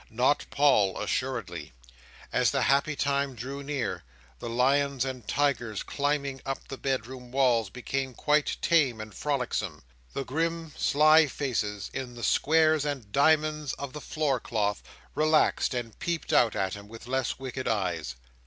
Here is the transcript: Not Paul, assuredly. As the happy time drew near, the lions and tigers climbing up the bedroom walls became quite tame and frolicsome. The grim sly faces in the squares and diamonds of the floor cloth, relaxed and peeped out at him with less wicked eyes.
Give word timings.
Not 0.09 0.47
Paul, 0.49 0.99
assuredly. 0.99 1.73
As 2.33 2.49
the 2.49 2.63
happy 2.63 2.95
time 2.95 3.35
drew 3.35 3.61
near, 3.61 4.03
the 4.39 4.49
lions 4.49 5.05
and 5.05 5.27
tigers 5.27 5.83
climbing 5.83 6.41
up 6.43 6.67
the 6.67 6.77
bedroom 6.79 7.31
walls 7.31 7.69
became 7.69 8.15
quite 8.15 8.57
tame 8.63 8.99
and 8.99 9.13
frolicsome. 9.13 9.83
The 10.13 10.25
grim 10.25 10.73
sly 10.75 11.27
faces 11.27 11.91
in 11.93 12.15
the 12.15 12.23
squares 12.23 12.83
and 12.83 13.11
diamonds 13.11 13.73
of 13.73 13.93
the 13.93 14.01
floor 14.01 14.39
cloth, 14.39 14.81
relaxed 15.13 15.75
and 15.75 15.99
peeped 15.99 16.33
out 16.33 16.55
at 16.55 16.73
him 16.73 16.87
with 16.87 17.05
less 17.05 17.37
wicked 17.37 17.67
eyes. 17.67 18.15